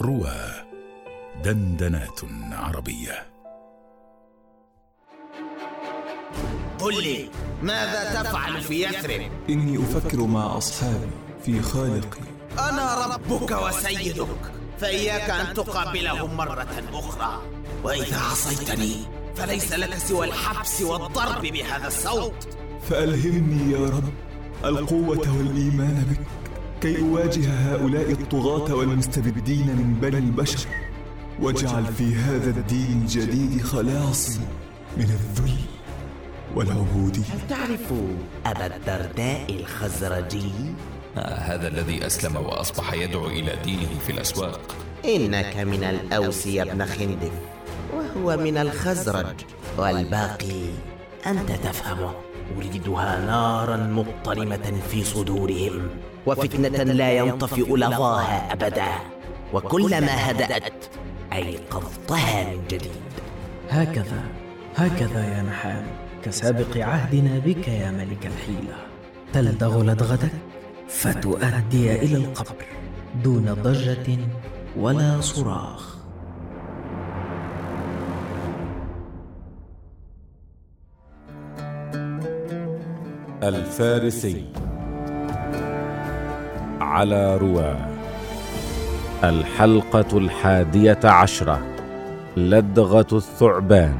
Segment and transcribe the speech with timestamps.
[0.00, 0.36] روى
[1.44, 2.20] دندنات
[2.52, 3.26] عربية.
[6.78, 7.30] قل لي
[7.62, 11.10] ماذا تفعل في يثرب؟ إني أفكر مع أصحابي
[11.44, 12.20] في خالقي.
[12.58, 14.26] أنا ربك وسيدك
[14.78, 17.42] فإياك أن تقابلهم مرة أخرى.
[17.84, 18.96] وإذا عصيتني
[19.36, 22.48] فليس لك سوى الحبس والضرب بهذا الصوت.
[22.88, 24.12] فألهمني يا رب
[24.64, 26.45] القوة والإيمان بك.
[26.80, 30.68] كي أواجه هؤلاء الطغاة والمستبدين من بني البشر
[31.40, 34.40] واجعل في هذا الدين الجديد خلاصي
[34.96, 35.56] من الذل
[36.54, 37.92] والعبودية هل تعرف
[38.46, 40.50] أبا الدرداء الخزرجي؟
[41.16, 44.60] آه هذا الذي أسلم وأصبح يدعو إلى دينه في الأسواق.
[45.04, 47.32] إنك من الأوس يا ابن خندف
[47.94, 49.36] وهو من الخزرج.
[49.78, 50.62] والباقي
[51.26, 52.12] أنت تفهمه.
[52.56, 55.88] أريدها نارا مضطرمة في صدورهم.
[56.26, 58.88] وفتنة لا ينطفئ لظاها أبدا.
[59.52, 60.84] وكلما هدأت
[61.32, 62.90] أيقظتها من جديد.
[63.70, 64.22] هكذا
[64.76, 65.86] هكذا يا نحام
[66.24, 68.76] كسابق عهدنا بك يا ملك الحيلة.
[69.32, 70.32] تلدغ لدغتك
[70.88, 72.64] فتؤدي إلى القبر
[73.24, 74.18] دون ضجة
[74.76, 75.96] ولا صراخ.
[83.42, 84.65] الفارسي.
[86.96, 87.76] على رواه
[89.24, 91.58] الحلقة الحادية عشرة
[92.36, 93.96] لدغة الثعبان.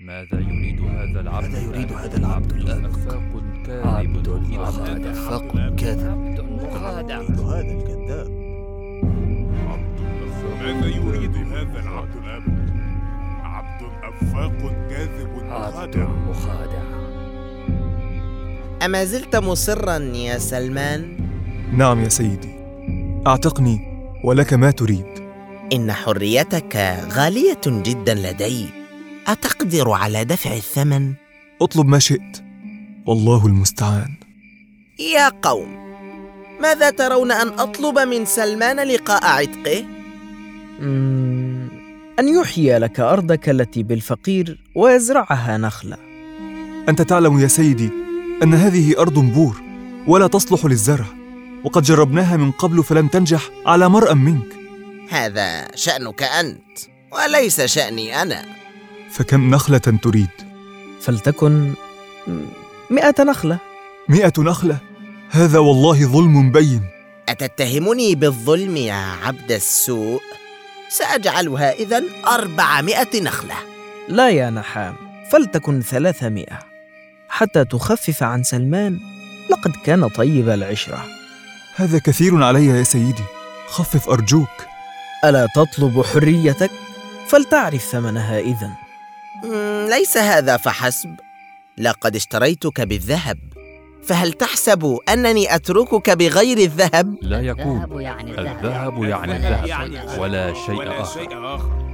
[0.00, 2.84] ماذا يريد هذا العبد ماذا يريد هذا العبد الآن؟
[3.84, 5.06] عبد كاذب.
[5.06, 6.16] أفاق كاذب.
[6.50, 8.28] مخادع هذا الكذاب.
[10.60, 12.55] ماذا يريد هذا العبد الأبد؟
[14.22, 16.82] أفاق كاذب عبد مخادع مخادع.
[18.84, 21.16] أما زلت مصرا يا سلمان؟
[21.72, 22.56] نعم يا سيدي.
[23.26, 23.80] أعتقني
[24.24, 25.06] ولك ما تريد.
[25.72, 26.76] إن حريتك
[27.12, 28.66] غالية جدا لدي.
[29.26, 31.14] أتقدر على دفع الثمن؟
[31.62, 32.42] أطلب ما شئت.
[33.06, 34.14] والله المستعان.
[34.98, 35.76] يا قوم
[36.60, 39.84] ماذا ترون أن أطلب من سلمان لقاء عتقه؟
[40.80, 41.35] مم،
[42.18, 45.96] أن يحيي لك أرضك التي بالفقير ويزرعها نخلة
[46.88, 47.90] أنت تعلم يا سيدي
[48.42, 49.60] أن هذه أرض بور
[50.06, 51.06] ولا تصلح للزرع
[51.64, 54.56] وقد جربناها من قبل فلم تنجح على مرأى منك.
[55.10, 56.78] هذا شأنك أنت
[57.12, 58.44] وليس شأني أنا.
[59.10, 60.28] فكم نخلة تريد؟
[61.00, 61.72] فلتكن
[62.90, 63.58] مئة نخلة.
[64.08, 64.78] مئة نخلة؟
[65.30, 66.80] هذا والله ظلم بين.
[67.28, 68.94] أتتهمني بالظلم يا
[69.24, 70.22] عبد السوء؟
[70.88, 73.54] سأجعلها إذن أربعمائة نخلة.
[74.08, 74.96] لا يا نحام
[75.32, 76.58] فلتكن ثلاثمائة.
[77.28, 78.98] حتى تخفف عن سلمان
[79.50, 81.06] لقد كان طيب العشرة.
[81.76, 83.24] هذا كثير علي يا سيدي.
[83.68, 84.66] خفف أرجوك.
[85.24, 86.70] ألا تطلب حريتك؟
[87.26, 88.74] فلتعرف ثمنها إذن.
[89.44, 91.16] مم، ليس هذا فحسب.
[91.78, 93.38] لقد اشتريتك بالذهب.
[94.06, 97.76] فهل تحسب أنني أتركك بغير الذهب؟ لا يكون.
[97.76, 98.64] الذهب يعني الذهب.
[98.64, 101.86] الذهب يعني الذهب ولا شيء ولا آخر.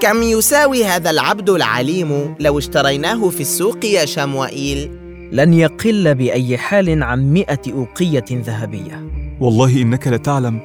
[0.00, 4.90] كم يساوي هذا العبد العليم لو اشتريناه في السوق يا شموئيل؟
[5.32, 9.10] لن يقل بأي حال عن مئة أوقية ذهبية.
[9.40, 10.60] والله إنك لتعلم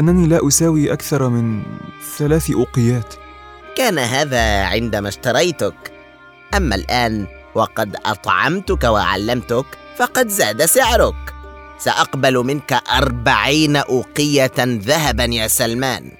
[0.00, 1.62] أنني لا أساوي أكثر من
[2.18, 3.14] ثلاث أوقيات.
[3.76, 5.74] كان هذا عندما اشتريتك.
[6.56, 11.34] أما الآن وقد أطعمتك وعلمتك فقد زاد سعرك.
[11.78, 16.10] سأقبل منك أربعين أوقية ذهبا يا سلمان.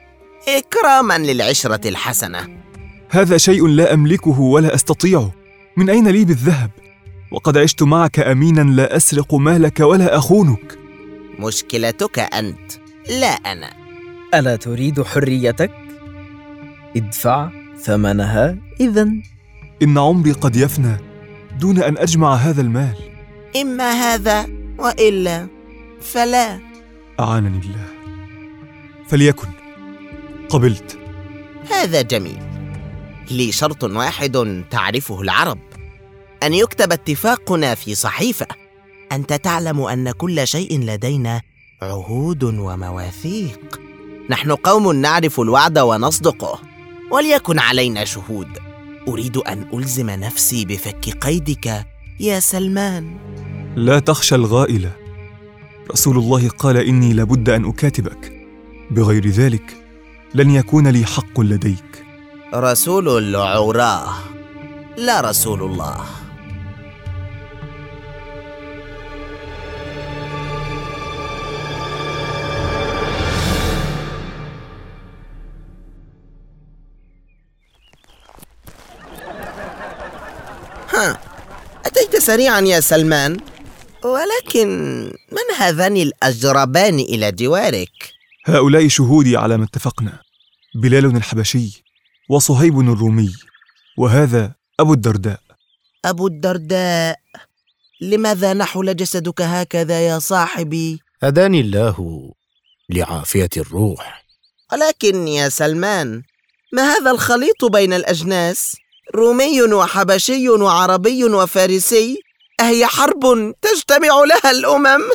[0.48, 2.48] إكراما للعشرة الحسنة.
[3.10, 5.32] هذا شيء لا أملكه ولا أستطيعه.
[5.76, 6.70] من أين لي بالذهب؟
[7.32, 10.78] وقد عشت معك أمينا لا أسرق مالك ولا أخونك.
[11.38, 12.72] مشكلتك أنت
[13.10, 13.72] لا أنا.
[14.34, 15.70] ألا تريد حريتك؟
[16.96, 17.50] ادفع
[17.82, 19.22] ثمنها إذن.
[19.82, 21.11] إن عمري قد يفنى.
[21.62, 22.94] دون أن أجمع هذا المال؟
[23.60, 24.46] إما هذا
[24.78, 25.48] وإلا
[26.00, 26.60] فلا.
[27.20, 27.86] أعانني الله
[29.08, 29.48] فليكن.
[30.48, 30.98] قبلت.
[31.70, 32.42] هذا جميل.
[33.30, 35.58] لي شرط واحد تعرفه العرب.
[36.42, 38.46] أن يكتب اتفاقنا في صحيفة.
[39.12, 41.40] أنت تعلم أن كل شيء لدينا
[41.82, 43.80] عهود ومواثيق.
[44.30, 46.60] نحن قوم نعرف الوعد ونصدقه.
[47.10, 48.71] وليكن علينا شهود.
[49.08, 51.86] أريد أن ألزم نفسي بفك قيدك
[52.20, 53.16] يا سلمان.
[53.76, 54.92] لا تخشى الغائلة.
[55.92, 58.32] رسول الله قال إني لابد أن أكاتبك.
[58.90, 59.76] بغير ذلك
[60.34, 62.04] لن يكون لي حق لديك.
[62.54, 64.14] رسول العراة.
[64.98, 66.21] لا رسول الله.
[81.86, 83.36] أتيت سريعا يا سلمان
[84.04, 84.68] ولكن
[85.32, 88.12] من هذان الأجربان إلى جوارك؟
[88.46, 90.22] هؤلاء شهودي على ما اتفقنا
[90.74, 91.84] بلال الحبشي
[92.28, 93.32] وصهيب الرومي
[93.98, 95.40] وهذا أبو الدرداء
[96.04, 97.18] أبو الدرداء
[98.00, 101.96] لماذا نحل جسدك هكذا يا صاحبي؟ هداني الله
[102.90, 104.24] لعافية الروح
[104.72, 106.22] ولكن يا سلمان
[106.72, 108.76] ما هذا الخليط بين الأجناس؟
[109.14, 112.22] رومي وحبشي وعربي وفارسي
[112.60, 115.00] أهي حرب تجتمع لها الأمم؟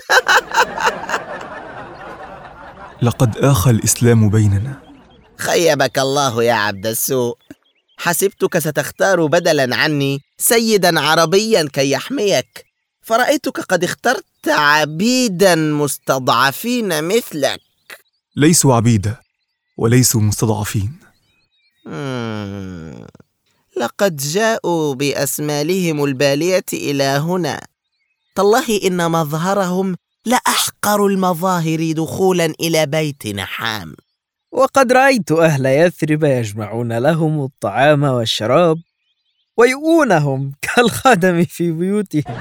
[3.02, 4.82] لقد آخى الإسلام بيننا.
[5.38, 7.38] خيبك الله يا عبد السوء.
[7.98, 12.66] حسبتك ستختار بدلا عني سيدا عربيا كي يحميك.
[13.02, 17.60] فرأيتك قد اخترت عبيدا مستضعفين مثلك.
[18.36, 19.16] ليسوا عبيدا
[19.78, 21.00] وليسوا مستضعفين.
[23.78, 27.62] لقد جاءوا بأسمالهم البالية إلى هنا.
[28.36, 29.96] تالله إن مظهرهم
[30.26, 33.96] لأحقر المظاهر دخولا إلى بيت نحام.
[34.52, 38.78] وقد رأيت أهل يثرب يجمعون لهم الطعام والشراب
[39.58, 42.24] ويؤونهم كالخدم في بيوتهم.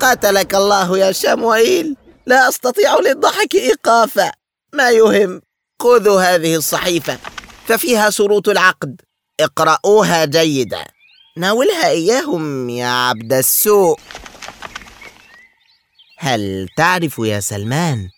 [0.00, 1.96] قاتلك الله يا شموئيل
[2.26, 4.32] لا أستطيع للضحك إيقافا.
[4.72, 5.40] ما يهم؟
[5.82, 7.18] خذوا هذه الصحيفة.
[7.64, 9.00] ففيها شروط العقد.
[9.40, 10.84] اقرأوها جيدا.
[11.36, 14.00] ناولها إياهم يا عبد السوء.
[16.18, 18.08] هل تعرف يا سلمان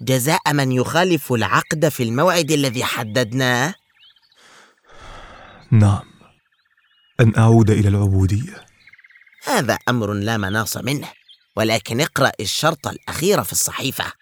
[0.00, 3.74] جزاء من يخالف العقد في الموعد الذي حددناه؟
[5.70, 6.02] نعم.
[7.20, 8.64] أن أعود إلى العبودية.
[9.44, 11.08] هذا أمر لا مناص منه
[11.56, 14.12] ولكن اقرأ الشرط الأخير في الصحيفة.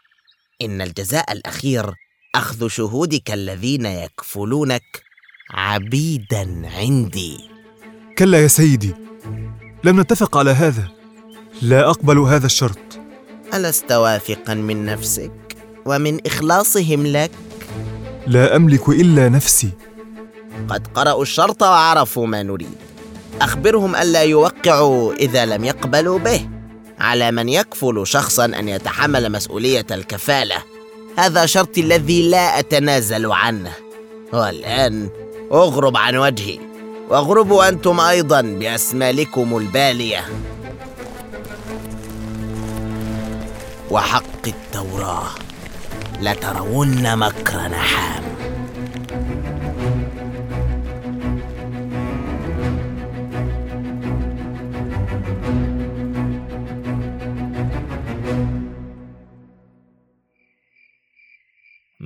[0.62, 1.94] إن الجزاء الأخير
[2.34, 5.02] أخذ شهودك الذين يكفلونك
[5.50, 7.38] عبيدا عندي.
[8.18, 8.94] كلا يا سيدي
[9.84, 10.88] لم نتفق على هذا.
[11.62, 12.78] لا أقبل هذا الشرط.
[13.54, 15.32] ألست واثقا من نفسك
[15.86, 17.30] ومن إخلاصهم لك؟
[18.26, 19.70] لا أملك إلا نفسي.
[20.68, 22.74] قد قرأوا الشرط وعرفوا ما نريد.
[23.40, 26.48] أخبرهم ألا يوقعوا إذا لم يقبلوا به
[26.98, 30.73] على من يكفل شخصا أن يتحمل مسؤولية الكفالة.
[31.16, 33.72] هذا شرطي الذي لا أتنازل عنه.
[34.32, 35.08] والآن
[35.52, 36.58] أغرب عن وجهي.
[37.08, 40.24] واغربوا أنتم أيضا بأسمالكم البالية.
[43.90, 45.30] وحق التوراة.
[46.20, 48.23] لترون مكر نحام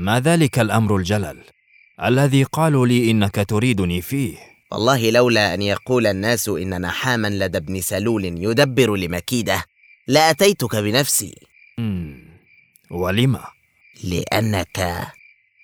[0.08, 1.38] ما ذلك الأمر الجلل
[2.05, 4.37] الذي قالوا لي إنك تريدني فيه؟
[4.72, 9.64] والله لولا أن يقول الناس إن نحاما لدى ابن سلول يدبر لمكيدة
[10.06, 11.34] لأتيتك بنفسي.
[11.78, 12.28] مم.
[12.90, 13.38] ولم
[14.05, 15.06] لأنك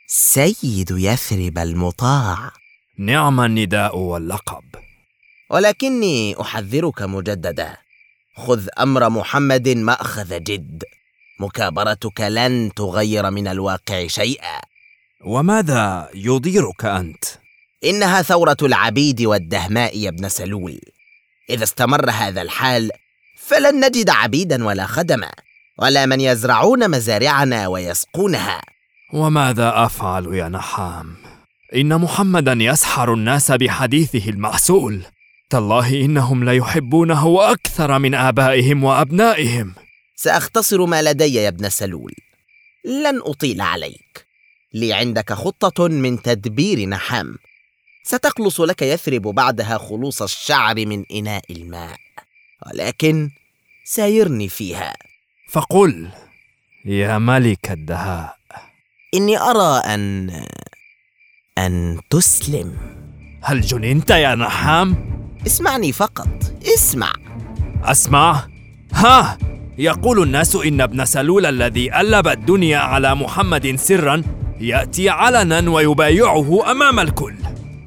[0.07, 2.53] سيد يثرب المطاع.
[2.99, 4.65] نعم النداء واللقب.
[5.51, 7.77] ولكني أحذرك مجددا
[8.37, 10.85] خذ أمر محمد مأخذ جد.
[11.41, 14.61] مكابرتك لن تغير من الواقع شيئا.
[15.25, 17.25] وماذا يضيرك أنت؟
[17.85, 20.81] إنها ثورة العبيد والدهماء يا ابن سلول.
[21.51, 22.91] إذا استمر هذا الحال
[23.39, 25.31] فلن نجد عبيدا ولا خدما
[25.79, 28.61] ولا من يزرعون مزارعنا ويسقونها.
[29.13, 31.17] وماذا أفعل يا نحام؟
[31.75, 35.03] إن محمدا يسحر الناس بحديثه المعسول
[35.51, 39.75] تالله إنهم ليحبونه أكثر من آبائهم وأبنائهم.
[40.17, 42.15] سأختصر ما لدي يا ابن سلول.
[42.85, 44.27] لن أطيل عليك.
[44.75, 47.37] لي عندك خطة من تدبير نحام.
[48.05, 51.97] ستخلص لك يثرب بعدها خلوص الشعر من إناء الماء.
[52.67, 53.31] ولكن
[53.85, 54.95] سايرني فيها.
[55.51, 56.09] فقل
[56.85, 58.37] يا ملك الدهاء.
[59.15, 60.31] إني أرى أن
[61.59, 62.77] أن تسلم.
[63.43, 65.15] هل جننت يا نحام؟
[65.47, 66.29] اسمعني فقط.
[66.75, 67.13] اسمع.
[67.85, 68.49] أسمع؟
[68.93, 69.39] ها!
[69.79, 74.23] يقول الناس إن ابن سلول الذي ألب الدنيا على محمد سرا
[74.61, 77.35] يأتي علنا ويبايعه أمام الكل.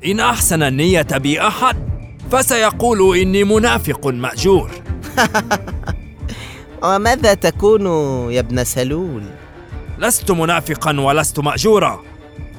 [0.06, 1.76] إن أحسن النية بي أحد
[2.32, 4.72] فسيقول إني منافق مأجور.
[6.84, 7.86] وماذا تكون
[8.32, 9.24] يا ابن سلول؟
[10.00, 12.02] لست منافقا ولست مأجورا.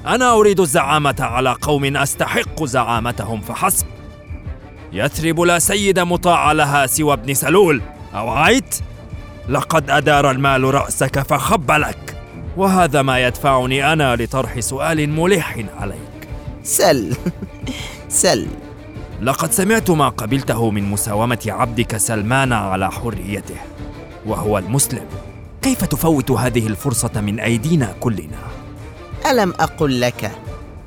[0.06, 3.86] أنا أريد الزعامة على قوم أستحق زعامتهم فحسب.
[4.92, 7.82] يثرب لا سيد مطاع لها سوى ابن سلول.
[8.14, 8.74] أوعيت؟
[9.48, 12.16] لقد أدار المال رأسك فخبلك
[12.56, 16.28] وهذا ما يدفعني أنا لطرح سؤال ملح عليك.
[16.62, 17.16] سل.
[18.08, 18.46] سل.
[19.22, 23.56] لقد سمعت ما قبلته من مساومة عبدك سلمان على حريته
[24.26, 25.04] وهو المسلم.
[25.62, 28.38] كيف تفوت هذه الفرصة من أيدينا كلنا؟
[29.30, 30.32] ألم أقل لك؟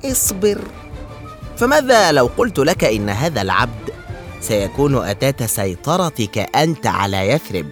[0.06, 0.60] اصبر.
[1.58, 3.90] فماذا لو قلت لك إن هذا العبد
[4.42, 7.66] سيكون أتاة سيطرتك أنت على يثرب؟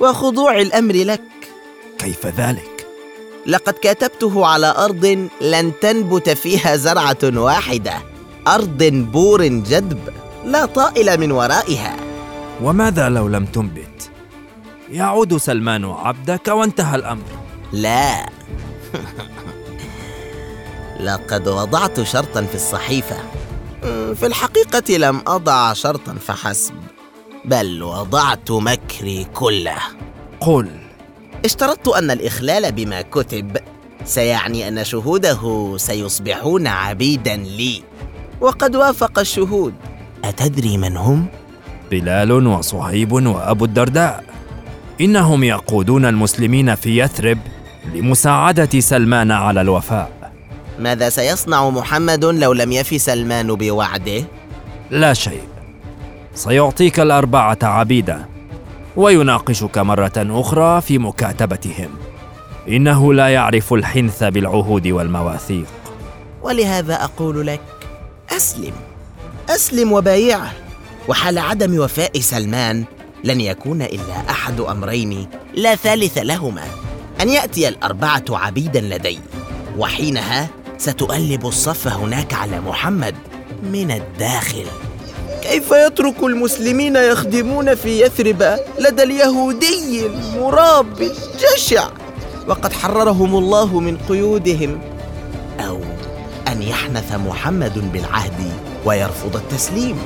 [0.00, 1.22] وخضوع الأمر لك.
[1.98, 2.86] كيف ذلك؟
[3.46, 8.02] لقد كاتبته على أرض لن تنبت فيها زرعة واحدة.
[8.48, 10.00] أرض بور جدب
[10.44, 11.96] لا طائل من ورائها.
[12.62, 14.10] وماذا لو لم تنبت؟
[14.90, 17.24] يعود سلمان عبدك وانتهى الأمر.
[17.72, 18.26] لا.
[21.00, 23.16] لقد وضعت شرطا في الصحيفة.
[24.14, 26.74] في الحقيقة لم أضع شرطا فحسب.
[27.46, 29.78] بل وضعت مكري كله.
[30.40, 30.70] قل.
[31.44, 33.56] اشترطت أن الإخلال بما كتب
[34.04, 37.82] سيعني أن شهوده سيصبحون عبيدا لي.
[38.40, 39.74] وقد وافق الشهود.
[40.24, 41.26] أتدري من هم؟
[41.90, 44.24] بلال وصهيب وأبو الدرداء.
[45.00, 47.38] إنهم يقودون المسلمين في يثرب
[47.94, 50.32] لمساعدة سلمان على الوفاء.
[50.78, 54.24] ماذا سيصنع محمد لو لم يف سلمان بوعده؟
[54.90, 55.55] لا شيء.
[56.36, 58.26] سيعطيك الأربعة عبيدا
[58.96, 61.88] ويناقشك مرة أخرى في مكاتبتهم.
[62.68, 65.66] إنه لا يعرف الحنث بالعهود والمواثيق.
[66.42, 67.60] ولهذا أقول لك
[68.36, 68.72] أسلم.
[69.50, 70.52] أسلم وبايعه.
[71.08, 72.84] وحال عدم وفاء سلمان
[73.24, 76.64] لن يكون إلا أحد أمرين لا ثالث لهما.
[77.20, 79.18] أن يأتي الأربعة عبيدا لدي.
[79.78, 83.14] وحينها ستؤلب الصف هناك على محمد
[83.62, 84.66] من الداخل.
[85.46, 91.88] كيف يترك المسلمين يخدمون في يثرب لدى اليهودي المراب الجشع؟
[92.48, 94.80] وقد حررهم الله من قيودهم
[95.60, 95.80] أو
[96.48, 98.52] أن يحنث محمد بالعهد
[98.84, 99.98] ويرفض التسليم.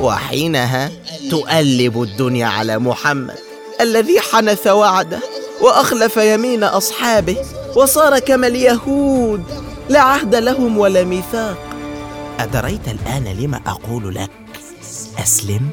[0.00, 0.90] وحينها
[1.30, 3.38] تؤلب الدنيا على محمد
[3.80, 5.18] الذي حنث وعده
[5.60, 7.36] وأخلف يمين أصحابه
[7.76, 9.44] وصار كما اليهود
[9.88, 11.58] لا عهد لهم ولا ميثاق.
[12.40, 14.43] أدريت الآن لما أقول لك
[15.18, 15.70] أسلم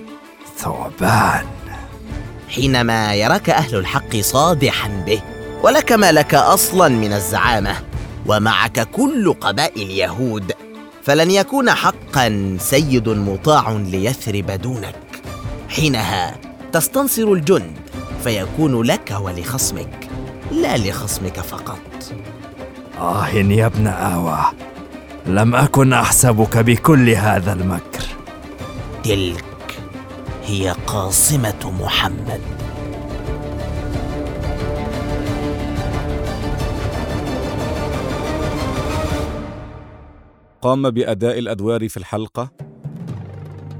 [0.57, 1.45] ثعبان.
[2.49, 5.21] حينما يراك أهل الحق صادحا به
[5.63, 7.75] ولك ما لك أصلا من الزعامة
[8.25, 10.51] ومعك كل قبائل اليهود
[11.03, 14.95] فلن يكون حقا سيد مطاع ليثرب دونك.
[15.69, 16.35] حينها
[16.73, 17.77] تستنصر الجند
[18.23, 20.09] فيكون لك ولخصمك
[20.51, 21.79] لا لخصمك فقط.
[22.99, 24.45] آه يا ابن آوى
[25.25, 28.20] لم أكن أحسبك بكل هذا المكر.
[29.03, 29.79] تلك
[30.43, 32.41] هي قاصمة محمد.
[40.61, 42.51] قام بأداء الأدوار في الحلقة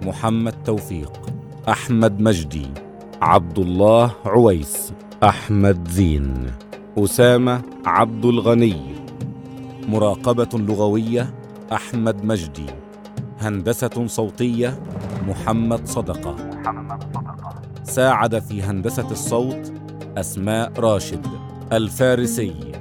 [0.02, 1.22] محمد توفيق
[1.70, 2.68] أحمد مجدي
[3.22, 6.52] عبد الله عويس أحمد زين
[6.98, 8.96] أسامة عبد الغني.
[9.88, 11.34] مراقبة لغوية
[11.72, 12.66] أحمد مجدي.
[13.42, 14.80] هندسة صوتية
[15.28, 16.36] محمد صدقة.
[17.84, 19.74] ساعد في هندسة الصوت
[20.18, 21.28] أسماء راشد
[21.74, 22.72] الفارسي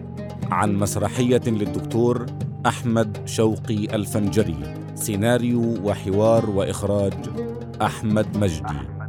[0.51, 2.27] عن مسرحية للدكتور
[2.67, 4.75] أحمد شوقي الفنجري.
[4.95, 7.15] سيناريو وحوار وإخراج
[7.83, 9.00] أحمد مجدي.